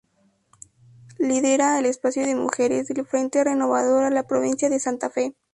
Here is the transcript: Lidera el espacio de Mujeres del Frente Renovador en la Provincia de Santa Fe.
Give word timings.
Lidera 1.19 1.77
el 1.77 1.85
espacio 1.85 2.25
de 2.25 2.33
Mujeres 2.33 2.87
del 2.87 3.05
Frente 3.05 3.43
Renovador 3.43 4.05
en 4.05 4.15
la 4.15 4.25
Provincia 4.25 4.67
de 4.67 4.79
Santa 4.79 5.11
Fe. 5.11 5.35